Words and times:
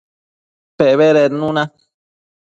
Pebedednu 0.77 1.47
na 1.55 1.63